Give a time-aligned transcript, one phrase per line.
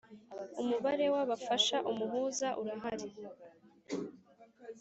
[0.61, 3.09] Umubare wa bafasha umuhuza urahari